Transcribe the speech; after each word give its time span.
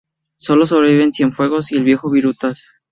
Solo 0.35 0.65
sobreviven 0.65 1.13
Cienfuegos 1.13 1.71
y 1.71 1.77
el 1.77 1.83
viejo 1.83 2.09
"Virutas". 2.09 2.65